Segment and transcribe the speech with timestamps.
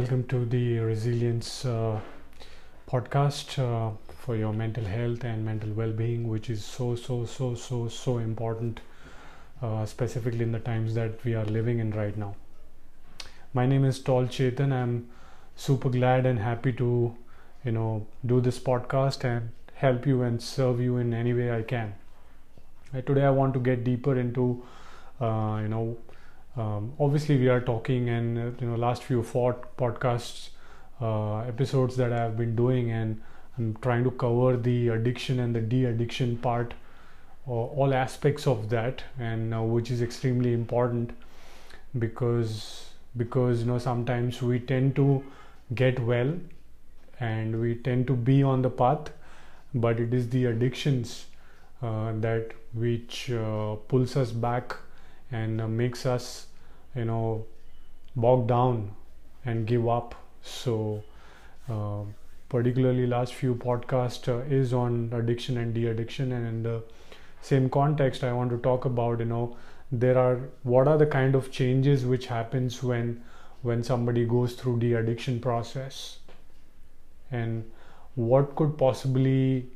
[0.00, 2.00] Welcome to the Resilience uh,
[2.88, 7.54] podcast uh, for your mental health and mental well being, which is so, so, so,
[7.54, 8.80] so, so important,
[9.60, 12.34] uh, specifically in the times that we are living in right now.
[13.52, 14.72] My name is Tall Chetan.
[14.72, 15.10] I'm
[15.54, 17.14] super glad and happy to,
[17.62, 21.60] you know, do this podcast and help you and serve you in any way I
[21.60, 21.94] can.
[23.04, 24.62] Today, I want to get deeper into,
[25.20, 25.98] uh, you know,
[26.56, 30.50] um, obviously we are talking and uh, you know last few podcasts
[31.00, 33.20] uh, episodes that i have been doing and
[33.58, 36.74] i'm trying to cover the addiction and the de-addiction part
[37.46, 41.10] all aspects of that and uh, which is extremely important
[41.98, 45.22] because because you know sometimes we tend to
[45.74, 46.32] get well
[47.18, 49.10] and we tend to be on the path
[49.74, 51.26] but it is the addictions
[51.82, 54.76] uh, that which uh, pulls us back
[55.32, 56.46] and uh, makes us
[56.94, 57.46] you know
[58.16, 58.94] bog down
[59.44, 60.14] and give up.
[60.42, 61.02] So
[61.68, 62.02] uh,
[62.48, 66.32] particularly last few podcast uh, is on addiction and de-addiction.
[66.32, 66.82] And in the
[67.42, 69.56] same context i want to talk about you know
[69.90, 73.22] there are what are the kind of changes which happens when
[73.62, 76.18] when somebody goes through de-addiction process?
[77.30, 77.70] And
[78.14, 79.66] what could possibly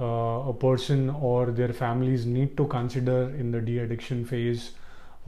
[0.00, 4.72] uh, a person or their families need to consider in the de-addiction phase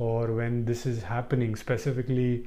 [0.00, 2.46] or when this is happening specifically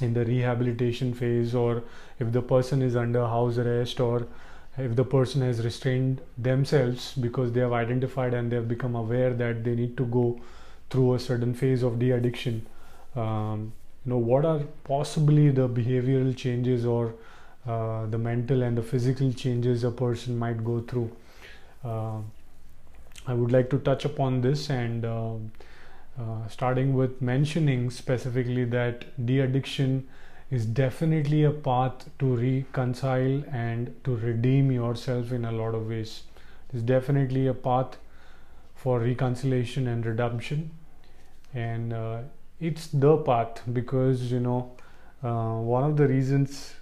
[0.00, 1.82] in the rehabilitation phase or
[2.18, 4.26] if the person is under house arrest or
[4.78, 9.32] if the person has restrained themselves because they have identified and they have become aware
[9.34, 10.40] that they need to go
[10.90, 12.64] through a certain phase of de-addiction.
[13.16, 13.72] Um,
[14.04, 17.14] you know what are possibly the behavioral changes or
[17.66, 21.10] uh, the mental and the physical changes a person might go through?
[21.84, 22.20] Uh,
[23.26, 25.34] i would like to touch upon this and uh,
[26.20, 30.06] uh, starting with mentioning specifically that de-addiction
[30.50, 36.24] is definitely a path to reconcile and to redeem yourself in a lot of ways.
[36.72, 37.96] It's definitely a path
[38.74, 40.70] for reconciliation and redemption,
[41.54, 42.18] and uh,
[42.60, 44.72] it's the path because you know
[45.22, 46.74] uh, one of the reasons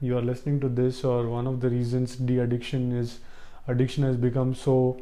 [0.00, 3.18] you are listening to this, or one of the reasons de-addiction is
[3.66, 5.00] addiction has become so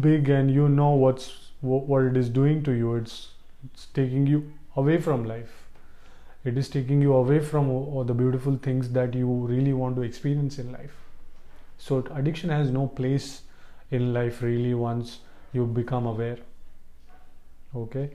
[0.00, 3.28] big, and you know what's what it is doing to you it's
[3.64, 5.64] it's taking you away from life.
[6.44, 10.02] It is taking you away from all the beautiful things that you really want to
[10.02, 10.94] experience in life.
[11.78, 13.42] So addiction has no place
[13.90, 15.18] in life really once
[15.52, 16.38] you become aware.
[17.74, 18.10] Okay?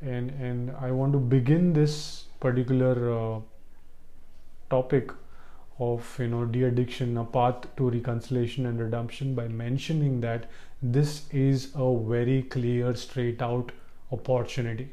[0.00, 1.94] And and i want to begin this
[2.40, 3.40] particular uh,
[4.70, 5.10] topic
[5.78, 10.46] of you know de-addiction a path to reconciliation and redemption by mentioning that
[10.82, 13.72] this is a very clear straight out
[14.12, 14.88] opportunity.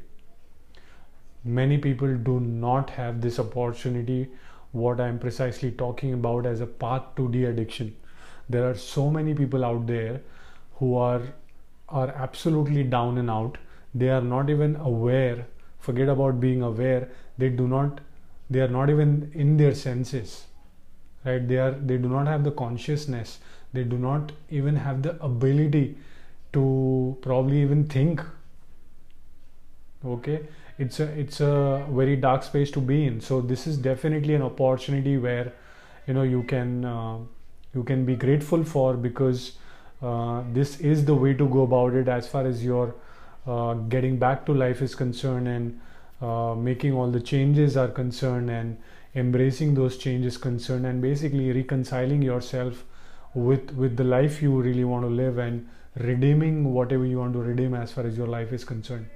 [1.44, 4.28] Many people do not have this opportunity
[4.72, 7.94] what i'm precisely talking about as a path to de-addiction.
[8.48, 10.20] There are so many people out there
[10.78, 11.22] who are
[11.88, 13.58] are absolutely down and out.
[13.94, 15.46] They are not even aware
[15.86, 17.08] forget about being aware
[17.38, 18.00] they do not
[18.50, 20.46] they are not even in their senses
[21.26, 21.46] right?
[21.46, 23.38] They are they do not have the consciousness.
[23.72, 25.96] They do not even have the ability
[26.52, 28.22] to probably even think.
[30.04, 30.40] Okay?
[30.78, 33.20] It's a it's a very dark space to be in.
[33.20, 35.52] So this is definitely an opportunity where
[36.06, 37.18] you know you can uh,
[37.74, 39.52] you can be grateful for because
[40.02, 42.94] uh, this is the way to go about it as far as your
[43.46, 45.80] uh, getting back to life is concerned and
[46.20, 48.76] uh, making all the changes are concerned and
[49.16, 52.84] embracing those changes concerned and basically reconciling yourself
[53.34, 57.40] with with the life you really want to live and redeeming whatever you want to
[57.40, 59.06] redeem as far as your life is concerned.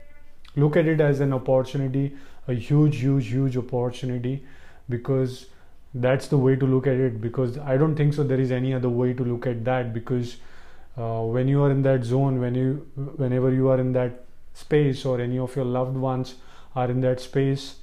[0.56, 2.12] Look at it as an opportunity
[2.48, 4.44] a huge huge huge opportunity
[4.88, 5.46] because
[5.94, 8.72] that's the way to look at it because i don't think so there is any
[8.74, 10.36] other way to look at that because
[10.96, 12.86] uh, when you are in that zone when you
[13.16, 14.24] whenever you are in that
[14.54, 16.34] space or any of your loved ones
[16.74, 17.76] are in that space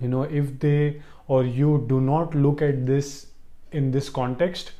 [0.00, 3.26] you know if they or you do not look at this
[3.72, 4.72] in this context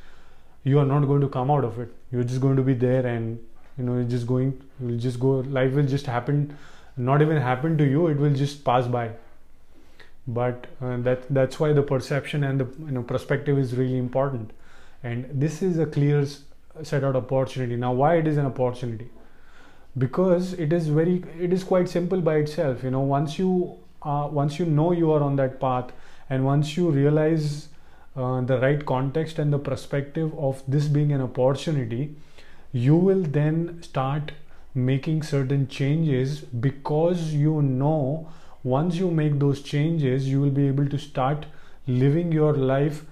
[0.63, 1.93] you are not going to come out of it.
[2.11, 3.39] You're just going to be there and
[3.77, 6.57] you know you're just going you'll just go life will just happen
[6.97, 9.11] not even happen to you it will just pass by.
[10.27, 14.51] But uh, that that's why the perception and the you know perspective is really important.
[15.03, 16.27] And this is a clear
[16.83, 17.75] set out opportunity.
[17.75, 19.09] Now why it is an opportunity?
[19.97, 22.83] Because it is very it is quite simple by itself.
[22.83, 25.91] You know once you uh, once you know you are on that path
[26.29, 27.69] and once you realize
[28.15, 32.15] uh, the right context and the perspective of this being an opportunity
[32.71, 34.31] you will then start
[34.73, 38.27] making certain changes because you know
[38.63, 41.45] once you make those changes you will be able to start
[41.87, 43.03] living your life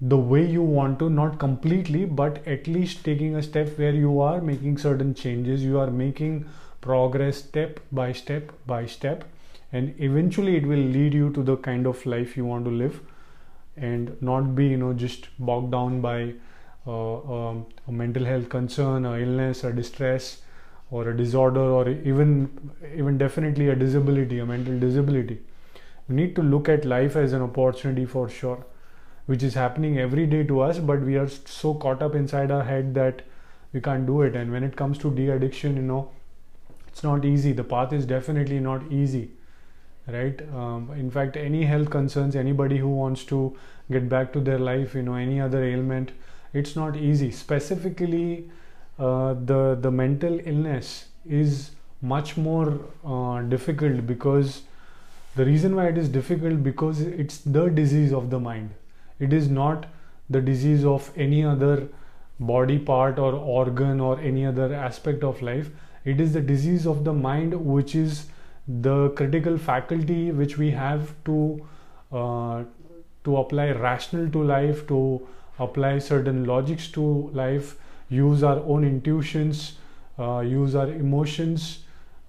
[0.00, 4.20] the way you want to not completely but at least taking a step where you
[4.20, 5.64] are making certain changes.
[5.64, 6.44] You are making
[6.82, 9.24] progress step by step by step
[9.72, 13.00] and eventually it will lead you to the kind of life you want to live
[13.76, 16.32] and not be you know just bogged down by
[16.86, 20.42] uh, um, a mental health concern a illness a distress
[20.90, 22.48] or a disorder or even
[22.94, 25.40] even definitely a disability a mental disability.
[26.08, 28.64] We need to look at life as an opportunity for sure
[29.26, 32.62] which is happening every day to us but we are so caught up inside our
[32.62, 33.22] head that
[33.72, 34.36] we can't do it.
[34.36, 36.10] And when it comes to de-addiction you know
[36.86, 37.52] it's not easy.
[37.52, 39.32] The path is definitely not easy
[40.06, 40.40] right?
[40.54, 43.56] Um, in fact any health concerns anybody who wants to
[43.90, 46.12] get back to their life you know any other ailment
[46.52, 47.30] it's not easy.
[47.30, 48.50] Specifically
[48.98, 51.70] uh, the the mental illness is
[52.00, 54.62] much more uh, difficult because
[55.34, 58.70] the reason why it is difficult because it's the disease of the mind.
[59.18, 59.86] It is not
[60.30, 61.88] the disease of any other
[62.38, 65.70] body part or organ or any other aspect of life.
[66.04, 68.26] It is the disease of the mind which is
[68.66, 71.66] the critical faculty which we have to
[72.12, 72.64] uh,
[73.24, 75.26] to apply rational to life to
[75.58, 77.76] apply certain logics to life
[78.08, 79.78] use our own intuitions
[80.18, 81.80] uh, use our emotions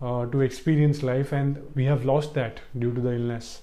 [0.02, 3.62] uh, to experience life and we have lost that due to the illness.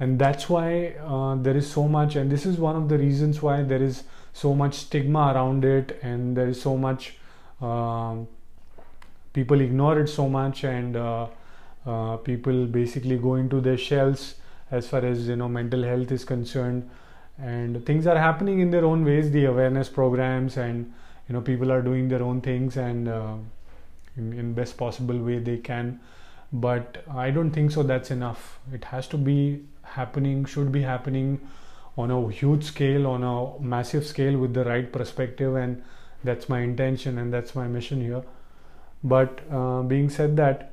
[0.00, 3.42] And that's why uh, there is so much and this is one of the reasons
[3.42, 7.16] why there is so much stigma around it and there is so much
[7.60, 8.26] um,
[9.34, 11.26] people ignore it so much and uh,
[11.84, 14.36] uh, people basically go into their shells
[14.70, 16.88] as far as you know mental health is concerned.
[17.36, 20.92] And things are happening in their own ways the awareness programs and
[21.28, 23.34] you know people are doing their own things and uh,
[24.16, 26.00] in, in best possible way they can.
[26.52, 28.60] But i don't think so that's enough.
[28.72, 31.40] It has to be happening should be happening
[31.96, 35.82] on a huge scale on a massive scale with the right perspective and
[36.24, 38.22] that's my intention and that's my mission here
[39.04, 40.72] but uh, being said that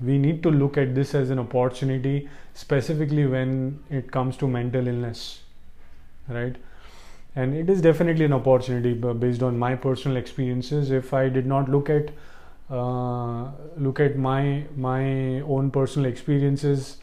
[0.00, 4.88] we need to look at this as an opportunity specifically when it comes to mental
[4.88, 5.42] illness
[6.28, 6.56] right?
[7.34, 10.90] And it is definitely an opportunity based on my personal experiences.
[10.90, 12.10] If i did not look at
[12.70, 16.96] uh, look at my my own personal experiences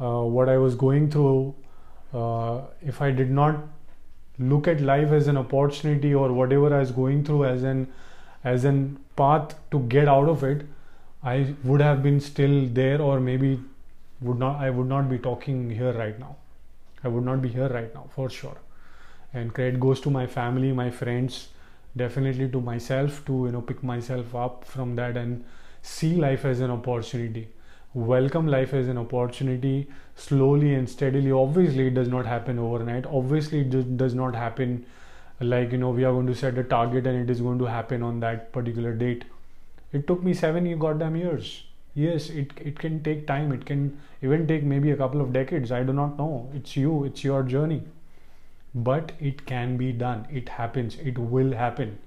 [0.00, 1.54] uh, what i was going through
[2.12, 3.56] uh, if i did not
[4.38, 7.88] look at life as an opportunity or whatever i was going through as an
[8.44, 10.66] as an path to get out of it
[11.22, 13.58] i would have been still there or maybe
[14.20, 16.36] would not i would not be talking here right now.
[17.04, 18.56] I would not be here right now for sure.
[19.32, 21.48] And credit goes to my family my friends
[21.96, 25.44] definitely to myself to you know pick myself up from that and
[25.82, 27.48] see life as an opportunity.
[27.94, 31.32] Welcome life as an opportunity slowly and steadily.
[31.32, 33.06] Obviously it does not happen overnight.
[33.06, 34.84] Obviously it does not happen
[35.40, 37.64] like you know we are going to set a target and it is going to
[37.66, 39.24] happen on that particular date.
[39.92, 41.64] It took me seven goddamn years.
[41.94, 43.52] Yes it, it can take time.
[43.52, 45.72] It can even take maybe a couple of decades.
[45.72, 46.50] I do not know.
[46.54, 47.04] It's you.
[47.04, 47.82] It's your journey.
[48.74, 50.26] But it can be done.
[50.30, 50.96] It happens.
[50.96, 51.98] It will happen.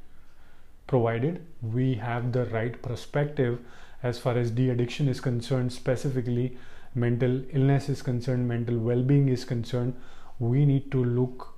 [0.88, 3.60] Provided we have the right perspective
[4.04, 6.58] as far as de-addiction is concerned specifically
[6.94, 9.96] mental illness is concerned mental well-being is concerned
[10.40, 11.51] we need to look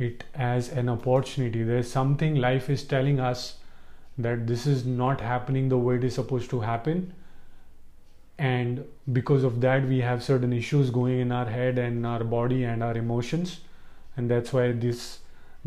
[0.00, 1.62] it as an opportunity.
[1.62, 3.56] There's something life is telling us
[4.18, 7.12] that this is not happening the way it is supposed to happen.
[8.38, 12.64] And because of that we have certain issues going in our head and our body
[12.64, 13.60] and our emotions.
[14.16, 15.18] And that's why this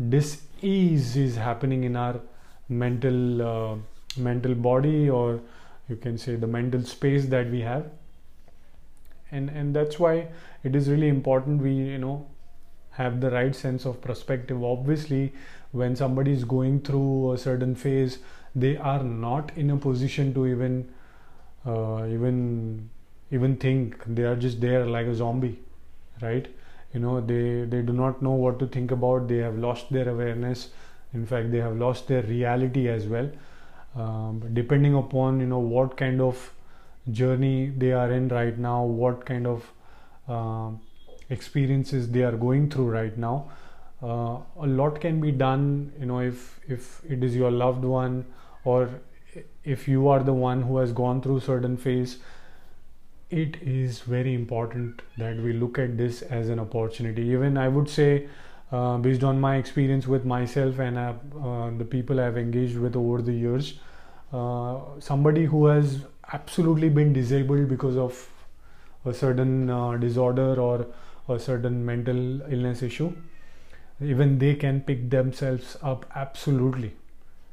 [0.08, 2.20] dis-ease is happening in our
[2.68, 3.76] mental uh,
[4.16, 5.40] mental body or
[5.88, 7.86] you can say the mental space that we have.
[9.30, 10.28] And and that's why
[10.64, 12.26] it is really important we you know
[12.96, 14.62] have the right sense of perspective.
[14.62, 15.32] Obviously
[15.72, 18.18] when somebody is going through a certain phase
[18.54, 20.88] they are not in a position to even
[21.66, 22.88] uh, even
[23.30, 24.02] even think.
[24.06, 25.58] They are just there like a zombie
[26.22, 26.46] right?
[26.92, 29.28] You know they they do not know what to think about.
[29.28, 30.68] They have lost their awareness.
[31.12, 33.30] In fact they have lost their reality as well.
[33.96, 36.52] Um, depending upon you know what kind of
[37.10, 39.70] journey they are in right now what kind of
[40.28, 40.70] uh,
[41.30, 43.50] experiences they are going through right now
[44.02, 48.24] uh, a lot can be done you know if if it is your loved one
[48.64, 48.88] or
[49.64, 52.18] if you are the one who has gone through certain phase
[53.30, 57.22] it is very important that we look at this as an opportunity.
[57.22, 58.28] Even i would say
[58.72, 62.96] uh, based on my experience with myself and uh, uh, the people I've engaged with
[62.96, 63.74] over the years,
[64.32, 68.28] uh, somebody who has absolutely been disabled because of
[69.04, 70.86] a certain uh, disorder or
[71.28, 73.12] a certain mental illness issue
[74.00, 76.92] even they can pick themselves up absolutely.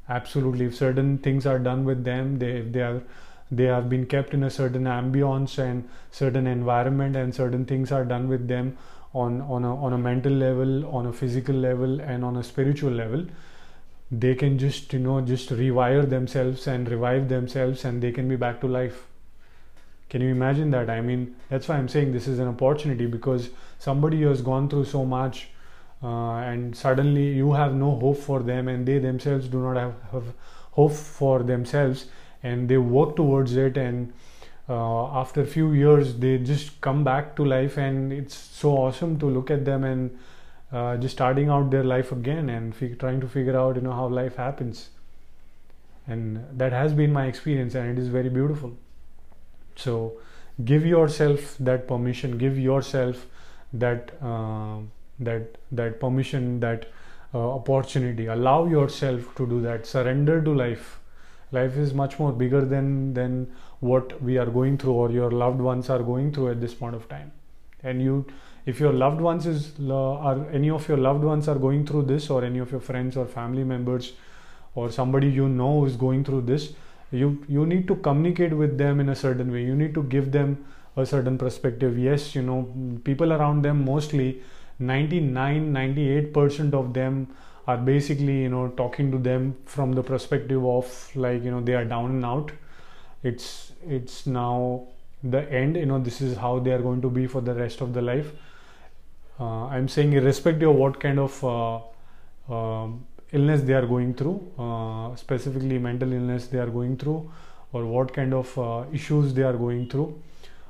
[0.08, 0.66] Absolutely.
[0.66, 3.02] If certain things are done with them they if they are
[3.50, 8.04] they have been kept in a certain ambience and certain environment and certain things are
[8.04, 8.76] done with them
[9.14, 12.90] on on a, on a mental level on a physical level and on a spiritual
[12.90, 13.24] level
[14.10, 18.36] they can just you know just rewire themselves and revive themselves and they can be
[18.36, 19.06] back to life
[20.12, 20.90] can you imagine that?
[20.90, 24.68] I mean that's why i'm saying this is an opportunity because somebody who has gone
[24.68, 25.48] through so much
[26.02, 29.94] uh, and suddenly you have no hope for them and they themselves do not have,
[30.10, 30.34] have
[30.72, 32.04] hope for themselves
[32.42, 34.12] and they work towards it and
[34.68, 39.18] uh, after a few years they just come back to life and it's so awesome
[39.18, 40.18] to look at them and
[40.72, 43.92] uh, just starting out their life again and fi- trying to figure out you know
[43.92, 44.88] how life happens.
[46.06, 48.76] And that has been my experience and it is very beautiful
[49.76, 50.12] so
[50.64, 53.26] give yourself that permission give yourself
[53.72, 54.78] that uh,
[55.18, 56.86] that that permission that
[57.34, 58.26] uh, opportunity.
[58.26, 59.86] Allow yourself to do that.
[59.86, 61.00] Surrender to life.
[61.50, 63.50] Life is much more bigger than than
[63.80, 66.94] what we are going through or your loved ones are going through at this point
[66.94, 67.32] of time.
[67.82, 68.26] And you
[68.64, 72.30] if your loved ones is are any of your loved ones are going through this
[72.30, 74.12] or any of your friends or family members
[74.74, 76.72] or somebody you know is going through this
[77.12, 79.62] you you need to communicate with them in a certain way.
[79.64, 80.64] You need to give them
[80.96, 81.98] a certain perspective.
[81.98, 82.58] Yes you know
[83.04, 84.42] people around them mostly
[84.78, 87.28] 99 98% of them
[87.66, 91.74] are basically you know talking to them from the perspective of like you know they
[91.74, 92.52] are down and out.
[93.22, 94.88] It's it's now
[95.22, 95.76] the end.
[95.76, 98.02] You know this is how they are going to be for the rest of the
[98.02, 98.32] life.
[99.40, 101.76] Uh, i'm saying irrespective of what kind of uh,
[102.54, 102.86] uh,
[103.32, 107.30] illness they are going through uh, specifically mental illness they are going through
[107.72, 110.22] or what kind of uh, issues they are going through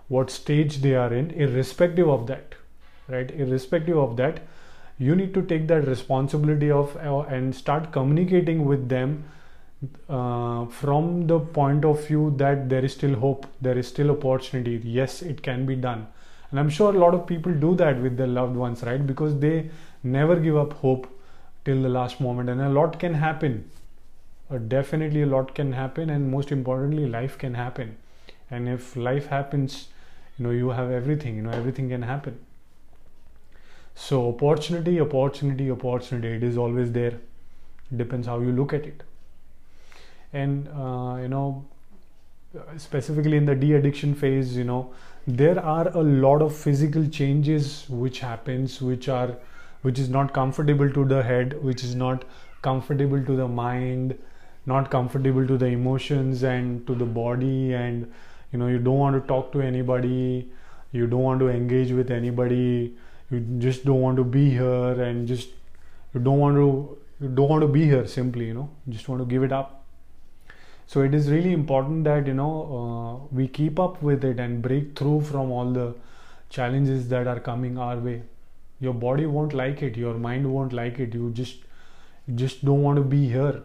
[0.08, 2.54] what stage they are in irrespective of that
[3.08, 3.30] right?
[3.30, 4.40] Irrespective of that
[4.98, 9.24] you need to take that responsibility of uh, and start communicating with them
[10.08, 14.80] uh, from the point of view that there is still hope there is still opportunity.
[14.84, 16.06] Yes it can be done.
[16.50, 19.04] And i'm sure a lot of people do that with their loved ones right?
[19.06, 19.70] Because they
[20.02, 21.08] never give up hope
[21.64, 22.48] till the last moment.
[22.48, 23.70] And a lot can happen.
[24.50, 27.96] Uh, definitely a lot can happen and most importantly life can happen.
[28.50, 29.88] And if life happens
[30.38, 32.38] you know you have everything you know everything can happen.
[33.94, 37.18] So opportunity opportunity opportunity it is always there.
[37.90, 39.02] It depends how you look at it.
[40.32, 41.64] And uh, you know
[42.76, 44.92] specifically in the de-addiction phase you know
[45.26, 49.36] there are a lot of physical changes which happens which are
[49.82, 52.24] which is not comfortable to the head which is not
[52.62, 54.18] comfortable to the mind
[54.64, 57.74] not comfortable to the emotions and to the body.
[57.74, 58.12] And
[58.52, 60.50] you know you don't want to talk to anybody.
[60.92, 62.96] You don't want to engage with anybody.
[63.30, 65.48] You just don't want to be here and just
[66.14, 68.70] you don't want to you don't want to be here simply you know.
[68.86, 69.84] You just want to give it up.
[70.86, 74.60] So it is really important that you know uh, we keep up with it and
[74.60, 75.94] break through from all the
[76.50, 78.22] challenges that are coming our way
[78.86, 81.14] your body won't like it your mind won't like it.
[81.14, 81.68] You just
[82.42, 83.62] just don't want to be here.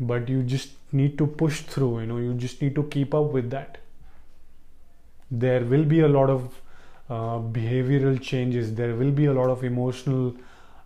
[0.00, 0.70] But you just
[1.00, 3.78] need to push through you know you just need to keep up with that.
[5.30, 6.60] There will be a lot of
[7.10, 8.74] uh, behavioral changes.
[8.74, 10.34] There will be a lot of emotional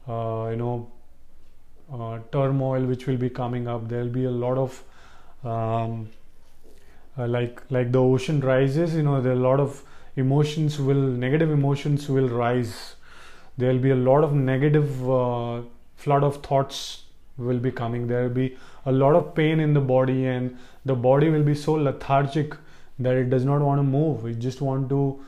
[0.09, 0.91] uh, you know
[1.93, 3.89] uh, turmoil which will be coming up.
[3.89, 4.83] There will be a lot of
[5.45, 6.09] um,
[7.19, 9.83] uh, like like the ocean rises you know there are a lot of
[10.17, 12.95] emotions will negative emotions will rise
[13.59, 15.63] there will be a lot of negative uh,
[15.97, 17.03] flood of thoughts
[17.37, 18.07] will be coming.
[18.07, 21.55] There will be a lot of pain in the body and the body will be
[21.55, 22.55] so lethargic
[22.99, 24.27] that it does not want to move.
[24.27, 25.25] It just want to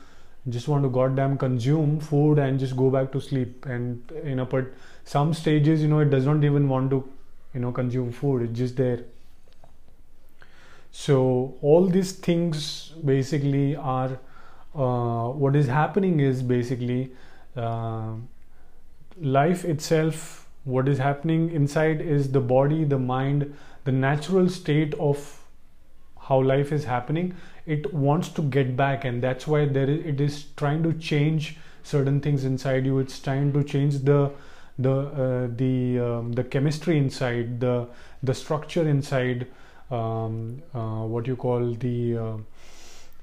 [0.49, 3.65] just want to goddamn consume food and just go back to sleep.
[3.65, 4.65] And you know but
[5.03, 7.07] some stages you know it does not even want to
[7.53, 8.43] you know consume food.
[8.43, 9.03] It's just there.
[10.91, 14.19] So all these things basically are
[14.75, 17.11] uh, what is happening is basically
[17.55, 18.13] uh,
[19.19, 23.53] life itself what is happening inside is the body the mind
[23.83, 25.41] the natural state of
[26.27, 27.35] how life is happening.
[27.65, 31.57] It wants to get back and that's why there is, it is trying to change
[31.83, 32.99] certain things inside you.
[32.99, 34.31] It's trying to change the
[34.79, 37.87] the uh, the um, the chemistry inside the
[38.23, 39.47] the structure inside
[39.89, 42.17] um, uh, what you call the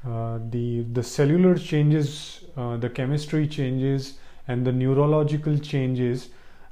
[0.06, 4.14] uh, the the cellular changes uh, the chemistry changes
[4.46, 6.28] and the neurological changes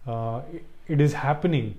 [0.06, 0.40] uh,
[0.88, 1.76] it is happening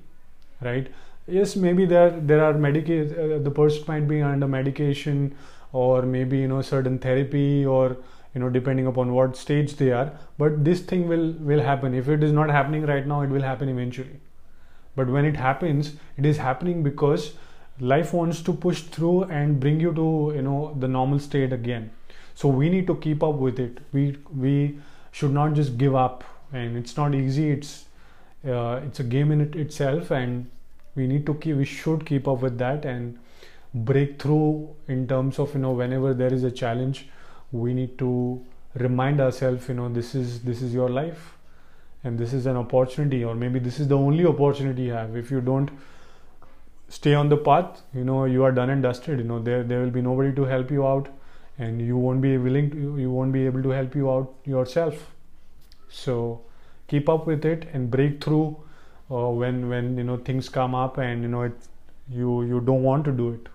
[0.61, 0.87] right?
[1.27, 5.35] Yes maybe there there are medication uh, the person might be under medication
[5.73, 7.97] or maybe you know certain therapy or
[8.33, 11.93] you know depending upon what stage they are but this thing will will happen.
[11.93, 14.19] If it is not happening right now it will happen eventually.
[14.95, 17.33] But when it happens it is happening because
[17.79, 21.91] life wants to push through and bring you to you know the normal state again.
[22.35, 23.79] So we need to keep up with it.
[23.91, 24.79] We we
[25.11, 26.23] should not just give up.
[26.53, 27.49] And it's not easy.
[27.51, 27.85] It's
[28.47, 30.11] uh, it's a game in it itself.
[30.11, 30.49] And
[30.95, 33.19] we need to keep we should keep up with that and
[33.73, 37.07] break through in terms of you know whenever there is a challenge
[37.51, 38.43] we need to
[38.75, 41.37] remind ourselves you know this is this is your life
[42.03, 45.15] and this is an opportunity or maybe this is the only opportunity you have.
[45.15, 45.69] If you don't
[46.89, 47.81] stay on the path.
[47.93, 49.19] You know you are done and dusted.
[49.19, 51.09] You know there there will be nobody to help you out
[51.57, 55.11] and you won't be willing to you won't be able to help you out yourself.
[55.89, 56.41] So
[56.87, 58.57] keep up with it and break through
[59.11, 61.69] uh, when when you know things come up and you know it
[62.09, 63.49] you you don't want to do it.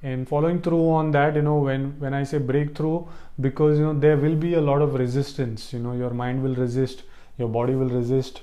[0.00, 3.04] And following through on that you know when when i say breakthrough
[3.40, 5.72] because you know there will be a lot of resistance.
[5.72, 7.02] You know your mind will resist
[7.36, 8.42] your body will resist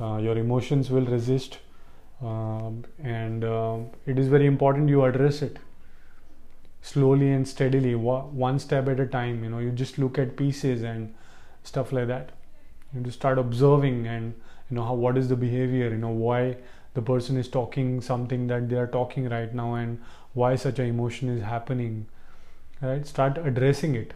[0.00, 1.58] uh, your emotions will resist
[2.22, 5.58] and uh, it is very important you address it
[6.80, 10.82] slowly and steadily one step at a time you know you just look at pieces
[10.82, 11.14] and
[11.64, 12.30] stuff like that.
[12.94, 14.34] You just start observing and
[14.70, 16.56] you know how what is the behavior you know why
[16.94, 19.98] the person is talking something that they are talking right now and
[20.34, 22.06] why such an emotion is happening
[22.82, 23.06] right?
[23.06, 24.12] Start addressing it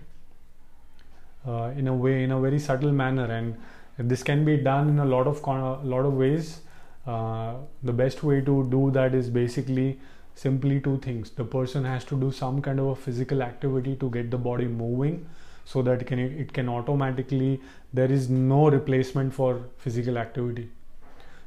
[1.47, 3.25] uh, in a way in a very subtle manner.
[3.25, 3.57] And
[3.99, 6.61] this can be done in a lot of a lot of ways
[7.07, 9.99] uh, the best way to do that is basically
[10.35, 11.31] simply two things.
[11.31, 14.67] The person has to do some kind of a physical activity to get the body
[14.67, 15.27] moving
[15.65, 17.61] so that it can, it can automatically
[17.93, 20.69] there is no replacement for physical activity.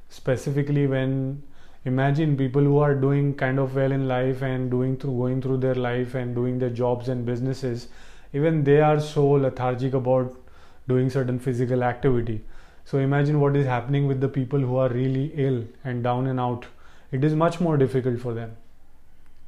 [0.09, 1.43] Specifically when
[1.85, 5.57] imagine people who are doing kind of well in life and doing through going through
[5.57, 7.87] their life and doing their jobs and businesses
[8.33, 10.35] even they are so lethargic about
[10.89, 12.41] doing certain physical activity
[12.89, 16.39] so imagine what is happening with the people who are really ill and down and
[16.39, 16.67] out
[17.11, 18.55] it is much more difficult for them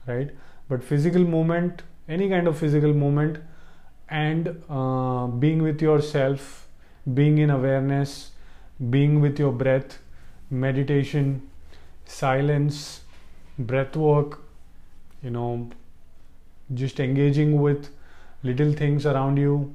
[0.08, 0.32] right
[0.70, 3.40] but physical movement any kind of physical movement
[4.10, 6.68] and uh, being with yourself
[7.22, 8.32] being in awareness
[8.98, 10.00] being with your breath
[10.50, 11.42] meditation
[12.12, 13.02] silence,
[13.58, 14.40] breath work,
[15.24, 15.70] you know,
[16.74, 17.90] just engaging with
[18.44, 19.74] little things around you,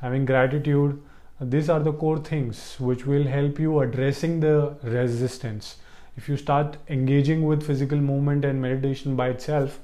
[0.00, 1.00] having gratitude.
[1.40, 5.76] These are the core things which will help you addressing the resistance.
[6.16, 9.78] If you start engaging with physical movement and meditation by itself,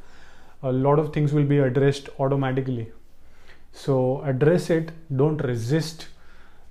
[0.63, 2.91] a lot of things will be addressed automatically.
[3.73, 6.09] So address it, don't resist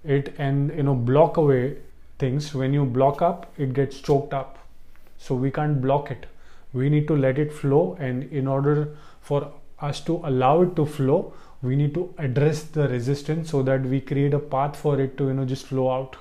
[0.03, 1.77] it and you know block away
[2.19, 2.53] things.
[2.53, 4.57] When you block up, it gets choked up
[5.17, 6.25] so we can't block it
[6.73, 10.85] we need to let it flow and in order for us to allow it to
[10.85, 11.33] flow
[11.63, 15.27] we need to address the resistance so that we create a path for it to
[15.27, 16.17] you know just flow out.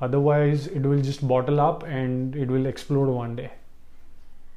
[0.00, 3.50] Otherwise it will just bottle up and it will explode one day.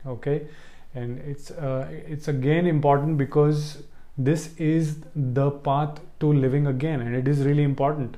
[0.07, 0.47] Okay?
[0.95, 3.83] And it's uh, it's again important because
[4.17, 8.17] this is the path to living again and it is really important.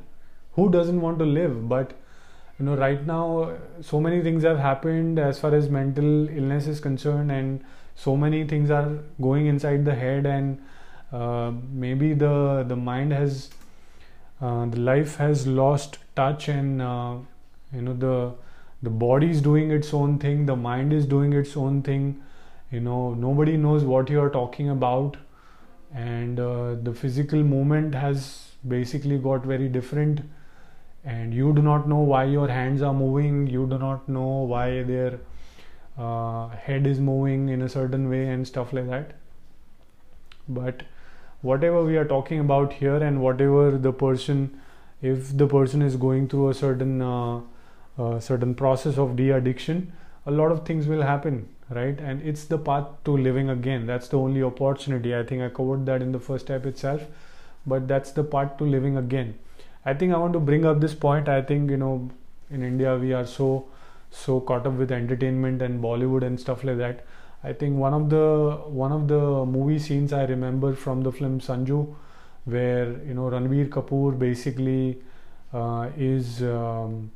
[0.54, 1.68] Who doesn't want to live?
[1.68, 1.94] But
[2.60, 6.80] you know right now so many things have happened as far as mental illness is
[6.80, 7.64] concerned and
[7.96, 8.90] so many things are
[9.22, 10.60] going inside the head and
[11.12, 13.50] uh, maybe the the mind has
[14.41, 17.15] uh, the life has lost touch and uh,
[17.74, 18.34] you know the
[18.84, 22.22] the body is doing its own thing the mind is doing its own thing
[22.72, 25.17] you know nobody knows what you are talking about.
[25.93, 30.22] And uh, the physical movement has basically got very different.
[31.06, 34.84] And you do not know why your hands are moving you do not know why
[34.84, 35.20] their
[35.98, 39.13] uh, head is moving in a certain way and stuff like that.
[40.50, 40.84] But
[41.50, 44.42] whatever we are talking about here and whatever the person
[45.02, 47.40] if the person is going through a certain uh,
[47.98, 49.92] uh, certain process of de-addiction
[50.26, 54.08] a lot of things will happen right and it's the path to living again that's
[54.14, 57.04] the only opportunity i think i covered that in the first step itself
[57.66, 59.34] but that's the path to living again
[59.86, 61.30] I think I want to bring up this point.
[61.30, 62.10] I think you know
[62.52, 63.48] in India we are so
[64.12, 67.06] so caught up with entertainment and Bollywood and stuff like that.
[67.43, 71.39] I think one of the one of the movie scenes I remember from the film
[71.39, 71.95] Sanju,
[72.45, 75.02] where you know Ranbir Kapoor basically
[75.54, 77.12] uh, is um,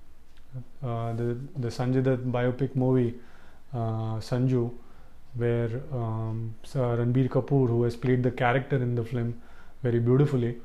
[0.84, 3.15] uh, the the Sanjay Dutt biopic movie
[3.73, 4.71] uh, Sanju,
[5.36, 9.41] where um, Ranbir Kapoor, who has played the character in the film
[9.81, 10.57] very beautifully,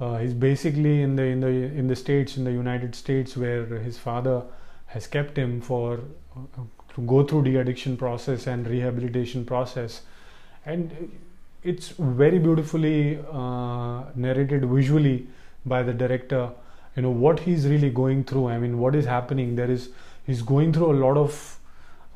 [0.00, 3.64] uh, he's basically in the in the in the states in the United States where
[3.78, 4.42] his father
[4.86, 6.00] has kept him for
[6.36, 6.62] uh,
[6.96, 10.02] to go through the addiction process and rehabilitation process.
[10.64, 11.16] And
[11.62, 15.28] it's very beautifully uh, narrated visually
[15.64, 16.50] by the director
[16.96, 18.48] you know what he's really going through.
[18.48, 19.54] I mean what is happening?
[19.54, 19.90] There is
[20.26, 21.58] he's going through a lot of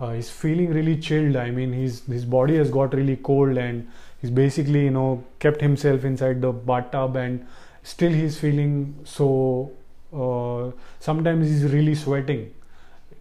[0.01, 1.37] uh, he's feeling really chilled.
[1.37, 3.88] I mean his his body has got really cold and
[4.21, 7.47] he's basically you know kept himself inside the bathtub and
[7.83, 8.73] still he's feeling
[9.05, 9.71] so
[10.14, 12.51] uh, sometimes he's really sweating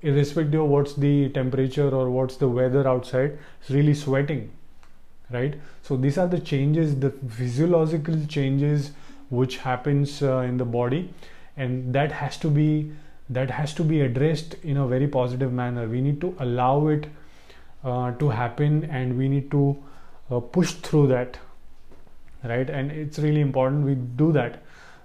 [0.02, 4.50] irrespective of what's the temperature or what's the weather outside it's really sweating
[5.32, 5.56] right?
[5.84, 8.92] So these are the changes the physiological changes
[9.30, 11.14] which happens uh, in the body
[11.58, 12.92] and that has to be
[13.30, 15.88] that has to be addressed in a very positive manner.
[15.88, 17.06] We need to allow it
[17.84, 19.78] uh, to happen and we need to
[20.32, 21.38] uh, push through that
[22.44, 22.70] right?
[22.70, 24.64] And it's really important we do that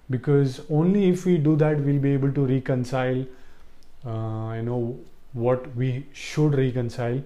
[0.08, 3.24] because only if we do that we'll be able to reconcile
[4.06, 4.98] Uh, you know
[5.32, 7.22] what we should reconcile.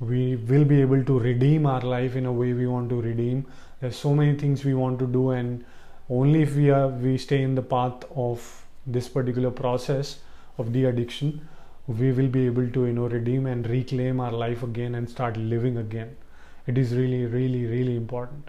[0.00, 3.46] We will be able to redeem our life in a way we want to redeem.
[3.80, 5.64] There's so many things we want to do and
[6.08, 10.18] only if we are we stay in the path of this particular process
[10.58, 11.48] of the addiction
[11.86, 15.36] we will be able to you know redeem and reclaim our life again and start
[15.36, 16.16] living again.
[16.66, 18.48] It is really really really important.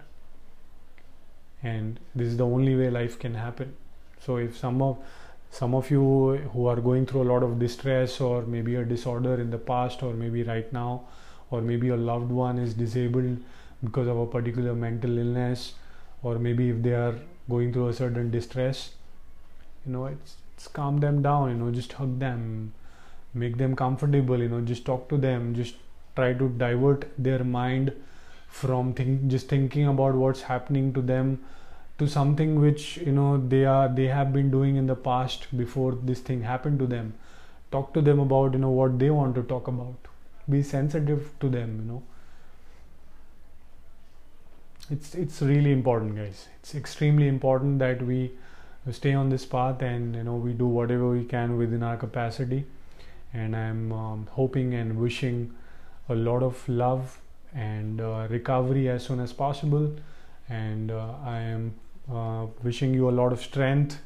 [1.62, 3.76] And this is the only way life can happen.
[4.20, 4.98] So if some of
[5.50, 9.40] some of you who are going through a lot of distress or maybe a disorder
[9.40, 11.02] in the past or maybe right now
[11.50, 13.38] or maybe your loved one is disabled
[13.82, 15.74] because of a particular mental illness
[16.22, 17.14] or maybe if they are
[17.48, 18.90] going through a certain distress
[19.86, 22.72] you know it's, it's calm them down you know just hug them
[23.34, 25.74] make them comfortable you know just talk to them just
[26.16, 27.92] try to divert their mind
[28.48, 31.38] from think just thinking about what's happening to them
[31.98, 35.92] to something which you know they are they have been doing in the past before
[36.10, 37.14] this thing happened to them.
[37.72, 40.08] Talk to them about you know what they want to talk about.
[40.48, 42.02] Be sensitive to them you know.
[44.90, 46.46] It's it's really important guys.
[46.60, 48.30] It's extremely important that we
[48.92, 52.64] stay on this path and you know we do whatever we can within our capacity.
[53.34, 55.54] And i'm um, hoping and wishing
[56.08, 57.18] a lot of love
[57.54, 59.92] and uh, recovery as soon as possible.
[60.48, 61.74] And uh, i am
[62.12, 64.00] uh, wishing you a lot of strength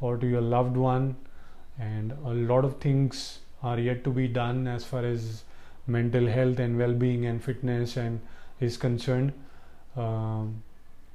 [0.00, 1.16] or to your loved one
[1.78, 5.42] and a lot of things are yet to be done as far as
[5.86, 8.20] mental health and well-being and fitness and
[8.60, 9.32] is concerned.
[9.96, 10.62] Um,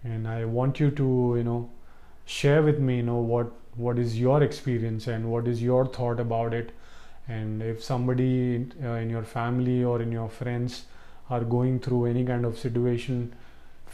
[0.04, 1.70] and i want you to you know
[2.26, 6.20] share with me you know what what is your experience and what is your thought
[6.20, 6.72] about it.
[7.28, 10.86] And if somebody uh, in your family or in your friends
[11.30, 13.34] are going through any kind of situation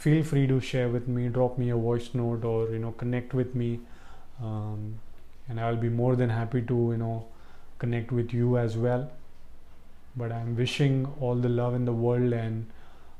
[0.04, 3.34] feel free to share with me drop me a voice note or you know connect
[3.34, 3.80] with me.
[4.42, 4.98] Um,
[5.48, 7.26] and i'll be more than happy to you know
[7.78, 9.10] connect with you as well.
[10.16, 12.66] But i'm wishing all the love in the world and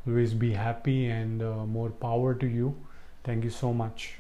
[0.07, 2.75] always be happy and uh, more power to you.
[3.25, 4.20] Thank you so much